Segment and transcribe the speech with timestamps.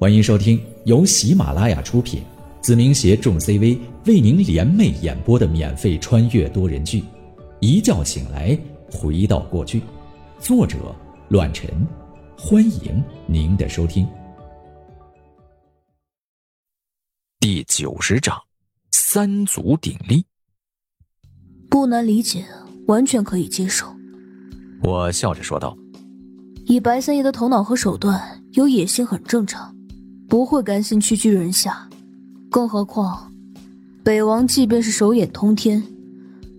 [0.00, 2.22] 欢迎收听由喜马拉雅出品，
[2.60, 3.76] 子明携众 CV
[4.06, 7.00] 为您联袂演播的免费穿越多人剧
[7.58, 8.56] 《一觉醒来
[8.92, 9.80] 回到过去》，
[10.38, 10.94] 作者：
[11.30, 11.68] 乱臣。
[12.38, 14.06] 欢迎您的收听。
[17.40, 18.40] 第九十章：
[18.92, 20.24] 三足鼎立。
[21.68, 22.44] 不难理解，
[22.86, 23.92] 完全可以接受。
[24.84, 25.76] 我笑着说道
[26.66, 29.74] ：“以白三爷的头脑和手段，有野心很正常。”
[30.28, 31.88] 不会甘心屈居人下，
[32.50, 33.32] 更何况，
[34.04, 35.82] 北王即便是手眼通天，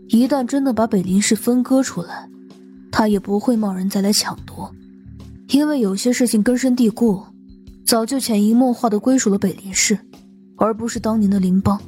[0.08, 2.28] 一旦真的把北林氏分割出来，
[2.92, 4.74] 他也不会贸然再来抢夺，
[5.50, 7.24] 因为有些事情根深蒂固，
[7.86, 9.98] 早就潜移默化的归属了北林氏，
[10.58, 11.80] 而不是当年的林邦。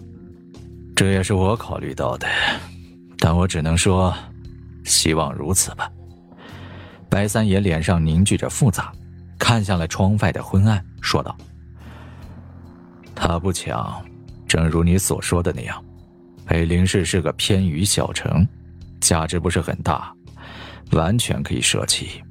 [0.96, 2.28] 这也是我考虑到的，
[3.18, 4.14] 但我只能说，
[4.84, 5.90] 希望如此吧。
[7.10, 8.92] 白三爷脸上凝聚着复杂，
[9.40, 11.36] 看向了窗外的昏暗，说道。
[13.16, 14.04] 他不抢，
[14.48, 15.84] 正如你所说的那样，
[16.46, 18.48] 北陵市是个偏于小城，
[19.00, 20.14] 价值不是很大，
[20.92, 22.22] 完全可以舍弃。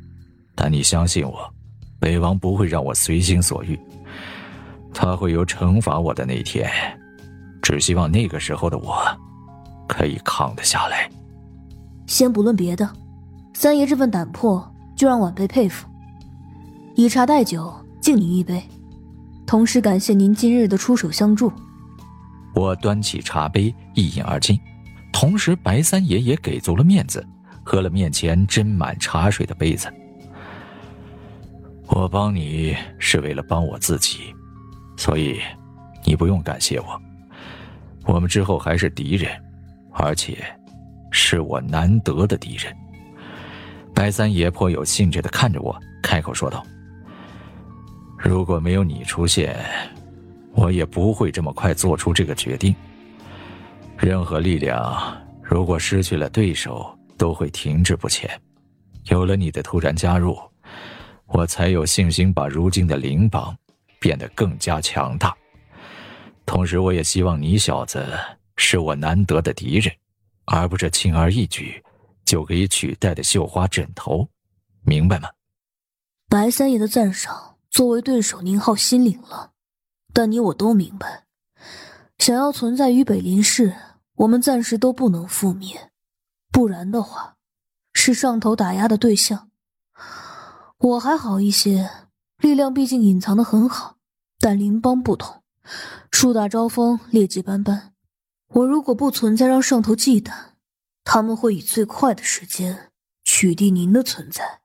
[0.54, 1.52] 但你相信我，
[1.98, 3.78] 北王不会让我随心所欲，
[4.92, 6.70] 他会有惩罚我的那天。
[7.62, 8.96] 只希望那个时候的我，
[9.86, 11.08] 可以扛得下来。
[12.06, 12.90] 先不论别的，
[13.54, 15.86] 三爷这份胆魄，就让晚辈佩服。
[16.96, 18.62] 以茶代酒，敬你一杯。
[19.50, 21.52] 同时感谢您今日的出手相助。
[22.54, 24.56] 我端起茶杯一饮而尽，
[25.12, 27.26] 同时白三爷也给足了面子，
[27.64, 29.92] 喝了面前斟满茶水的杯子。
[31.88, 34.32] 我帮你是为了帮我自己，
[34.96, 35.40] 所以
[36.04, 37.02] 你不用感谢我。
[38.04, 39.32] 我们之后还是敌人，
[39.90, 40.44] 而且
[41.10, 42.72] 是我难得的敌人。
[43.92, 46.64] 白三爷颇有兴致的看着我，开口说道。
[48.22, 49.56] 如果没有你出现，
[50.52, 52.74] 我也不会这么快做出这个决定。
[53.96, 58.30] 任何力量如果失去了对手，都会停滞不前。
[59.04, 60.38] 有了你的突然加入，
[61.28, 63.56] 我才有信心把如今的灵榜
[63.98, 65.34] 变得更加强大。
[66.44, 68.06] 同时，我也希望你小子
[68.56, 69.90] 是我难得的敌人，
[70.44, 71.82] 而不是轻而易举
[72.26, 74.28] 就可以取代的绣花枕头，
[74.82, 75.30] 明白吗？
[76.28, 77.56] 白三爷的赞赏。
[77.70, 79.52] 作为对手，宁浩心领了，
[80.12, 81.26] 但你我都明白，
[82.18, 83.74] 想要存在于北林市，
[84.16, 85.90] 我们暂时都不能覆灭，
[86.50, 87.36] 不然的话，
[87.92, 89.50] 是上头打压的对象。
[90.78, 91.88] 我还好一些，
[92.38, 93.98] 力量毕竟隐藏的很好，
[94.40, 95.42] 但林邦不同，
[96.10, 97.94] 树大招风，劣迹斑斑。
[98.48, 100.32] 我如果不存在，让上头忌惮，
[101.04, 102.90] 他们会以最快的时间
[103.22, 104.62] 取缔您的存在。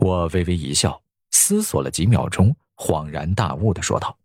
[0.00, 1.00] 我微微一笑。
[1.30, 4.16] 思索了几秒钟，恍然大悟的说道：“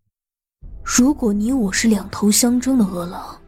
[0.83, 3.39] 如果你我是两头相争的饿狼，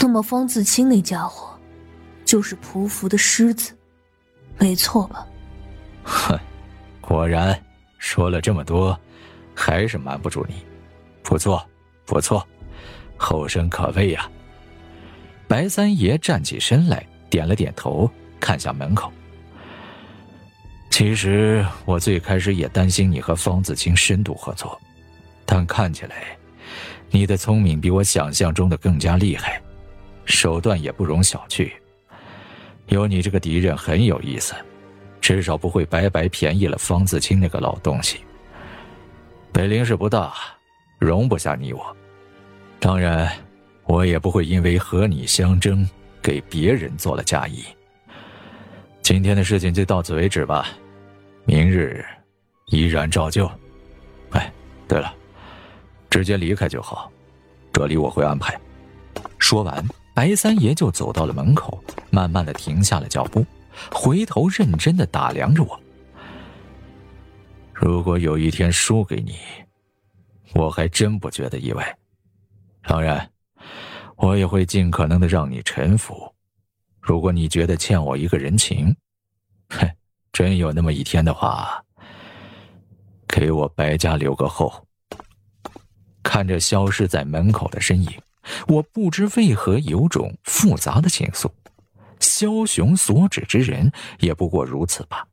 [0.00, 1.58] 那么方自清那家伙，
[2.24, 3.72] 就是匍匐的狮子，
[4.58, 5.26] 没错吧？”
[6.04, 6.38] 哼，
[7.00, 7.60] 果然，
[7.98, 8.98] 说了这么多，
[9.54, 10.64] 还是瞒不住你。
[11.22, 11.64] 不错，
[12.06, 12.46] 不错，
[13.16, 14.28] 后生可畏呀。
[15.46, 19.12] 白三爷站起身来，点了点头，看向门口。
[20.90, 24.78] 其实我最开始也担心你和方子清深度合作，
[25.46, 26.36] 但看起来，
[27.10, 29.58] 你的聪明比我想象中的更加厉害，
[30.26, 31.70] 手段也不容小觑。
[32.88, 34.52] 有你这个敌人很有意思，
[35.20, 38.18] 至少不会白白便宜了方子清那个老东西。
[39.52, 40.34] 北陵市不大，
[40.98, 41.96] 容不下你我，
[42.78, 43.32] 当然，
[43.84, 45.88] 我也不会因为和你相争，
[46.20, 47.64] 给别人做了嫁衣。
[49.02, 50.68] 今天的事情就到此为止吧。
[51.50, 52.04] 明日
[52.66, 53.50] 依然照旧。
[54.30, 54.52] 哎，
[54.86, 55.12] 对了，
[56.08, 57.10] 直接离开就好，
[57.72, 58.56] 这里我会安排。
[59.40, 59.84] 说完，
[60.14, 63.44] 白三爷就走到了门口，慢慢的停下了脚步，
[63.90, 65.80] 回头认真的打量着我。
[67.74, 69.34] 如果有一天输给你，
[70.54, 71.98] 我还真不觉得意外。
[72.84, 73.28] 当然，
[74.14, 76.32] 我也会尽可能的让你臣服。
[77.00, 78.94] 如果你觉得欠我一个人情，
[79.70, 79.90] 哼。
[80.32, 81.84] 真有那么一天的话，
[83.28, 84.86] 给我白家留个后。
[86.22, 88.10] 看着消失在门口的身影，
[88.68, 91.50] 我不知为何有种复杂的情愫。
[92.20, 95.26] 枭雄所指之人也不过如此吧？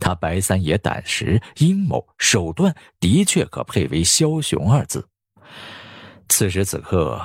[0.00, 5.06] 他白三爷胆识、阴谋、手段，的确可配为枭雄二字。
[6.28, 7.20] 此时此刻，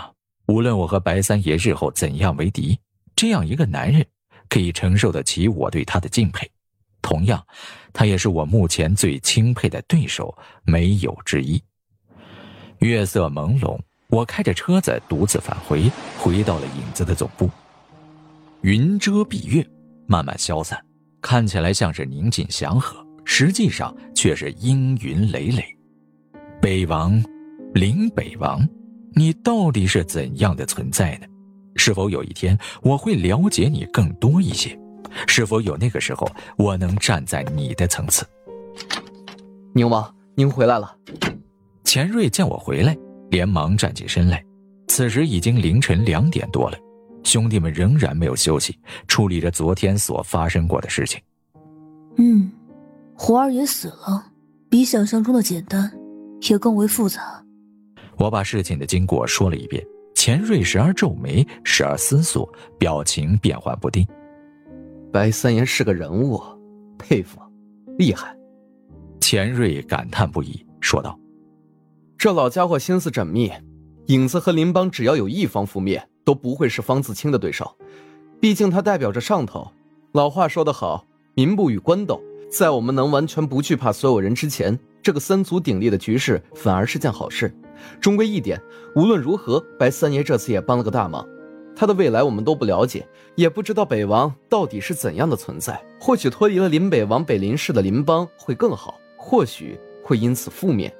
[0.47, 2.79] 无论我和白三爷日后怎样为敌，
[3.15, 4.05] 这样一个男人，
[4.47, 6.49] 可以承受得起我对他的敬佩。
[7.09, 7.43] 同样，
[7.91, 11.59] 他也是我目前最钦佩的对手，没有之一。
[12.81, 13.79] 月色朦胧，
[14.09, 17.49] 我开着车子独自返回，回到了影子的总部。
[18.61, 19.67] 云遮蔽月，
[20.05, 20.79] 慢慢消散，
[21.19, 25.65] 看起来像是宁静祥和，实际上却是阴云累累。
[26.61, 27.19] 北王，
[27.73, 28.63] 林北王，
[29.15, 31.25] 你到底是怎样的存在呢？
[31.75, 34.79] 是否有一天我会了解你更多一些？
[35.27, 38.25] 是否有那个时候我能站在你的层次？
[39.73, 40.95] 宁王，您回来了。
[41.83, 42.97] 钱瑞见我回来，
[43.29, 44.43] 连忙站起身来。
[44.87, 46.77] 此时已经凌晨两点多了，
[47.23, 48.77] 兄弟们仍然没有休息，
[49.07, 51.21] 处理着昨天所发生过的事情。
[52.17, 52.51] 嗯，
[53.15, 54.25] 胡二爷死了，
[54.69, 55.91] 比想象中的简单，
[56.49, 57.43] 也更为复杂。
[58.17, 59.85] 我把事情的经过说了一遍。
[60.15, 64.05] 钱瑞时而皱眉，时而思索，表情变幻不定。
[65.11, 66.39] 白三爷是个人物，
[66.99, 67.39] 佩服，
[67.97, 68.35] 厉害。
[69.19, 71.19] 钱瑞感叹不已，说道
[72.15, 73.51] ：“这老家伙心思缜密，
[74.05, 77.75] 影子和林邦只要有一方覆灭，都不会是方自清的对手。
[78.39, 79.67] 毕竟他代表着上头。
[80.11, 82.21] 老话说得好，民不与官斗。
[82.51, 87.51] 在我们能完全不惧怕所有人之前，这个三足鼎立的局势反而是件好事。”
[87.99, 88.61] 终归一点，
[88.95, 91.27] 无论如何，白三爷这次也帮了个大忙。
[91.79, 95.81] 他的未来我们都不了解，也不知道北王到底是怎样的存在。
[95.97, 100.93] 或许脱离了林北王北林氏的林邦会更好，或许会因此覆灭。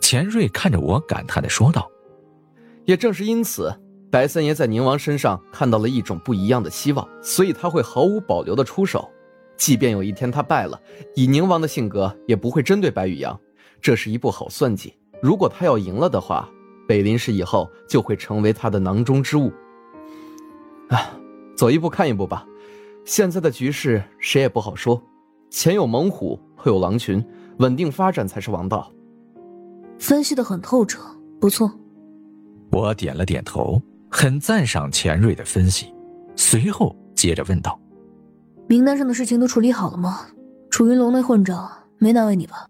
[0.00, 1.90] 钱瑞看着我，感叹的说道
[2.86, 3.74] ：“也正是因此，
[4.12, 9.10] 白三爷在宁王身上看到了一种不一样的希望，所以他会毫无保留的出手。
[9.56, 10.80] 即便有一天他败了，
[11.16, 13.36] 以宁王的性格，也不会针对白羽阳。
[13.82, 16.48] 这是一步好算计。”如果他要赢了的话，
[16.86, 19.52] 北林氏以后就会成为他的囊中之物。
[20.90, 21.18] 啊，
[21.56, 22.46] 走一步看一步吧。
[23.04, 25.02] 现在的局势谁也不好说，
[25.50, 27.24] 前有猛虎，后有狼群，
[27.58, 28.92] 稳定发展才是王道。
[29.98, 31.02] 分析的很透彻，
[31.40, 31.70] 不错。
[32.70, 35.92] 我点了点头，很赞赏钱瑞的分析，
[36.36, 37.78] 随后接着问道
[38.68, 40.26] ：“名单上的事情都处理好了吗？
[40.70, 42.66] 楚云龙那混账没难为你吧？”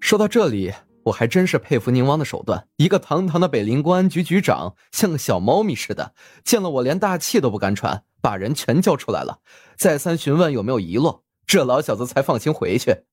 [0.00, 0.72] 说到这里。
[1.04, 6.14] 我还真是佩服宁王的手段，一个堂堂的北林公安局局长，像个小猫咪似的，
[6.44, 9.40] 见了我连大气都不敢喘，把人全叫出来了，
[9.76, 13.04] 再三询问有没有遗落，这老小子才放心回去。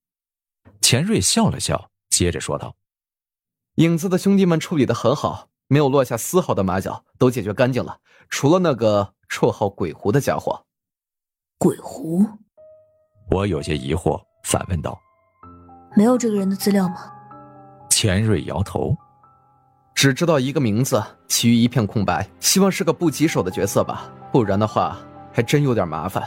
[0.81, 2.75] 钱瑞笑了笑，接着说道
[3.75, 7.99] ：“影子的兄弟们处理的很好，没有落下丝毫的马脚，都解决干净了，
[8.29, 10.65] 除了那个绰号鬼狐的家伙。”
[11.57, 12.25] 鬼狐，
[13.31, 14.97] 我有些疑惑，反问道
[15.97, 17.11] ：“没有这个人的资料吗？”
[18.01, 18.95] 钱瑞摇头，
[19.93, 22.25] 只知道一个名字，其余一片空白。
[22.39, 24.97] 希望是个不棘手的角色吧，不然的话
[25.33, 26.23] 还真有点麻烦。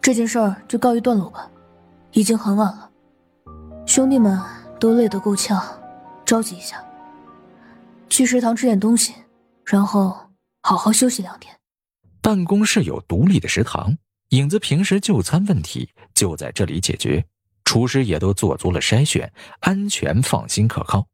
[0.00, 1.50] 这件事儿就告一段落吧，
[2.12, 2.88] 已经很晚了，
[3.86, 4.40] 兄弟们
[4.78, 5.60] 都累得够呛，
[6.24, 6.80] 着急一下。
[8.08, 9.12] 去食堂吃点东西，
[9.64, 10.16] 然后
[10.62, 11.52] 好好休息两天。
[12.22, 13.98] 办公室有独立的食堂，
[14.28, 17.26] 影子平时就餐问题就在这里解决。
[17.68, 19.30] 厨师也都做足了筛选，
[19.60, 21.06] 安全、放心、可靠。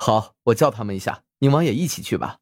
[0.00, 2.38] 好，我叫他们一下，宁王也一起去吧。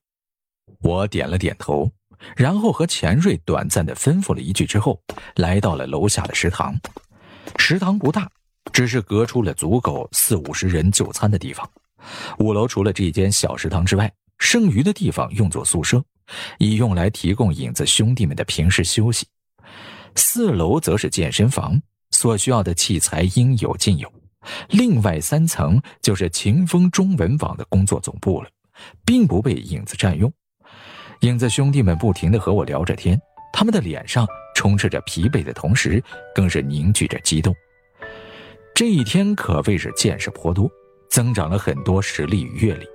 [0.80, 1.92] 我点了点头，
[2.34, 4.98] 然后和钱瑞短暂的吩咐了一句之后，
[5.36, 6.74] 来到了楼下的食堂。
[7.58, 8.30] 食堂不大，
[8.72, 11.70] 只是隔出了足够四五十人就餐的地方。
[12.38, 16.02] 五楼除了这间小食堂之外，剩余的地方用作宿舍，
[16.58, 19.26] 以用来提供影子兄弟们的平时休息。
[20.16, 21.78] 四楼则是健身房。
[22.18, 24.12] 所需要的器材应有尽有，
[24.70, 28.48] 另外三层就是秦风中文网的工作总部了，
[29.06, 30.32] 并不被影子占用。
[31.20, 33.16] 影子兄弟们不停的和我聊着天，
[33.52, 36.02] 他们的脸上充斥着疲惫的同时，
[36.34, 37.54] 更是凝聚着激动。
[38.74, 40.68] 这一天可谓是见识颇多，
[41.08, 42.86] 增长了很多实力与阅历，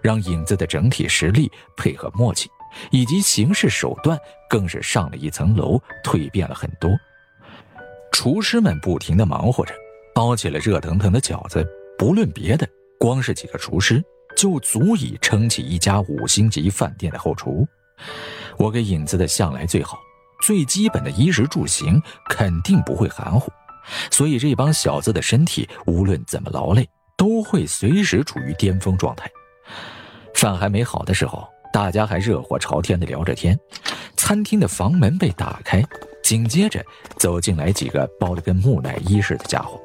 [0.00, 2.48] 让影子的整体实力配合默契，
[2.92, 4.16] 以及行事手段
[4.48, 6.88] 更是上了一层楼，蜕变了很多。
[8.12, 9.72] 厨师们不停地忙活着，
[10.14, 11.66] 包起了热腾腾的饺子。
[11.96, 14.02] 不论别的，光是几个厨师
[14.36, 17.66] 就足以撑起一家五星级饭店的后厨。
[18.56, 19.98] 我给影子的向来最好，
[20.42, 23.50] 最基本的衣食住行肯定不会含糊，
[24.10, 29.30] 所以这帮小子的身体无论怎么劳累，都会随时处于巅峰状态。
[30.34, 33.58] 饭还没好的时候，大家还热火朝天地聊着天，
[34.16, 35.84] 餐厅的房门被打开。
[36.28, 36.84] 紧接着
[37.16, 39.80] 走进来几个包得跟木乃伊似的家伙，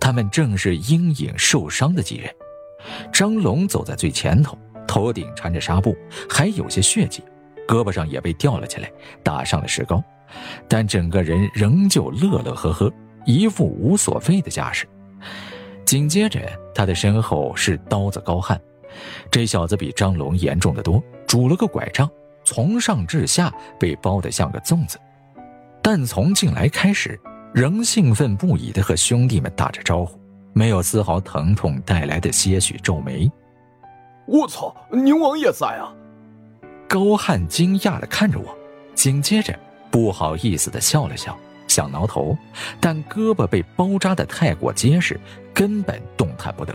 [0.00, 2.34] 他们正是阴影受伤的几人。
[3.12, 4.58] 张龙走在最前头，
[4.88, 5.96] 头顶缠着纱布，
[6.28, 7.22] 还有些血迹，
[7.68, 8.90] 胳膊上也被吊了起来，
[9.22, 10.02] 打上了石膏，
[10.66, 12.92] 但整个人仍旧乐乐呵呵，
[13.24, 14.84] 一副无所谓的架势。
[15.84, 16.40] 紧接着，
[16.74, 18.60] 他的身后是刀子高汉，
[19.30, 22.10] 这小子比张龙严重的多，拄了个拐杖，
[22.42, 24.98] 从上至下被包得像个粽子。
[25.90, 27.18] 但从进来开始，
[27.54, 30.20] 仍兴奋不已地和兄弟们打着招呼，
[30.52, 33.26] 没有丝毫疼痛带来的些许皱眉。
[34.26, 35.90] 我操，宁王也在啊！
[36.86, 38.54] 高汉惊讶地看着我，
[38.94, 39.58] 紧接着
[39.90, 41.34] 不好意思地笑了笑，
[41.66, 42.36] 想挠头，
[42.78, 45.18] 但胳膊被包扎得太过结实，
[45.54, 46.74] 根本动弹不得。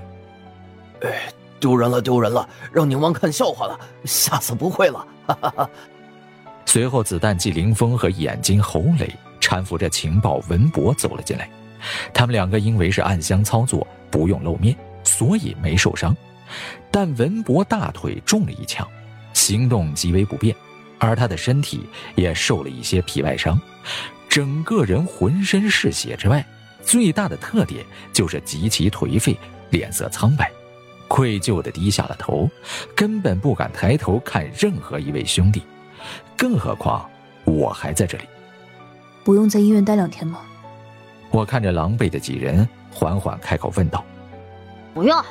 [1.04, 5.06] 哎，丢人了，丢人了，让宁王看笑话了，下次不会了。
[5.28, 5.70] 哈哈哈。
[6.66, 9.08] 随后，子弹季凌风和眼睛侯磊
[9.40, 11.48] 搀扶着情报文博走了进来，
[12.14, 16.16] 他们两个因为是暗箱操作，不用露面，所以没受伤。
[16.90, 18.88] 但文博大腿中了一枪，
[19.34, 20.56] 行动极为不便，
[20.98, 21.82] 而他的身体
[22.16, 23.60] 也受了一些皮外伤，
[24.28, 26.44] 整个人浑身是血之外，
[26.82, 29.38] 最大的特点就是极其颓废，
[29.70, 30.52] 脸色苍白，
[31.08, 32.50] 愧疚地低下了头，
[32.96, 35.62] 根本不敢抬头看任何一位兄弟，
[36.44, 37.10] 更何况
[37.46, 38.26] 我还在这里。
[39.24, 40.42] 不用在医院待两天吗？
[41.32, 44.04] 我看着狼狈的几人，缓缓开口问道
[44.94, 45.24] ：“不用。”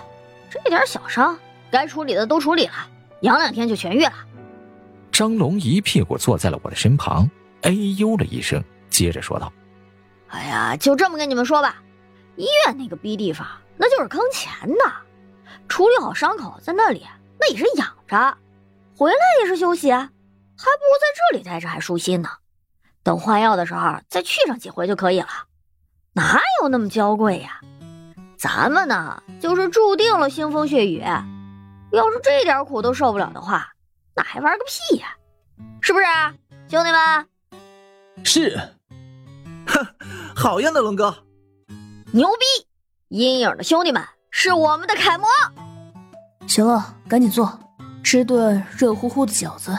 [0.50, 1.38] 这点小伤，
[1.70, 2.72] 该处理的都处理了，
[3.20, 4.12] 养两天就痊愈了。
[5.10, 7.28] 张龙一屁股坐在了我的身旁，
[7.60, 9.52] 哎呦了一声，接着说道
[10.28, 11.76] ：“哎呀，就这么跟你们说吧，
[12.36, 14.92] 医院那个逼地方，那就是坑钱的。
[15.68, 17.04] 处理好伤口，在那里
[17.38, 18.38] 那也是养着，
[18.96, 19.90] 回来也是休息，
[20.62, 22.30] 还不如在这里待着还舒心呢。
[23.02, 25.28] 等换药的时候再去上几回就可以了，
[26.12, 27.60] 哪有那么娇贵呀？”
[28.38, 31.00] 咱们呢，就是注定了腥风血雨。
[31.92, 33.68] 要是这点苦都受不了的话，
[34.16, 35.14] 那还玩个屁呀！
[35.80, 36.04] 是不是，
[36.68, 37.26] 兄弟们？
[38.24, 38.58] 是。
[39.66, 39.86] 哼，
[40.34, 41.14] 好样的，龙哥！
[42.12, 42.66] 牛逼！
[43.08, 45.28] 阴影的兄弟们是我们的楷模。
[46.48, 47.60] 行了，赶紧做，
[48.02, 49.78] 吃顿热乎乎的饺子，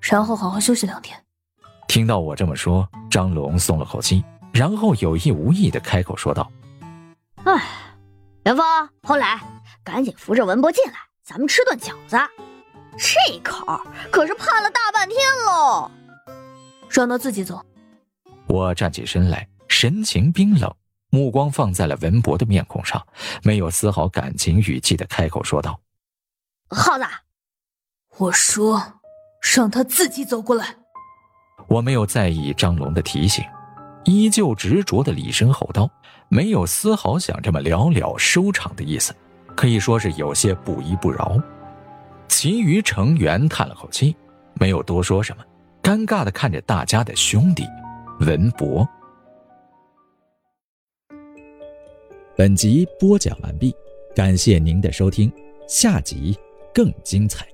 [0.00, 1.22] 然后好好休息两天。
[1.88, 6.50] 听到我这么说，张龙松了口气，然后有意无意的开口说道
[7.44, 7.62] ：“哎。”
[8.44, 9.38] 元芳，后来
[9.84, 12.16] 赶紧扶着文博进来，咱们吃顿饺子。
[12.96, 13.78] 这口
[14.10, 15.90] 可是盼了大半天喽。
[16.88, 17.62] 让他自己走。
[18.46, 20.74] 我站起身来，神情冰冷，
[21.10, 23.06] 目光放在了文博的面孔上，
[23.42, 25.78] 没有丝毫感情语气的开口说道
[26.70, 27.04] ：“耗子，
[28.16, 28.99] 我说，
[29.40, 30.76] 让他自己走过来。”
[31.68, 33.44] 我没有在意张龙的提醒。
[34.04, 35.88] 依旧执着的厉声吼道，
[36.30, 39.14] 没有丝毫想这么了了收场的意思，
[39.54, 41.38] 可以说是有些不依不饶。
[42.26, 44.16] 其余成员叹了口气，
[44.54, 45.44] 没有多说什么，
[45.82, 47.62] 尴尬的看着大家的兄弟
[48.20, 48.88] 文博。
[52.34, 53.74] 本集播讲完毕，
[54.16, 55.30] 感谢您的收听，
[55.68, 56.34] 下集
[56.72, 57.46] 更精彩。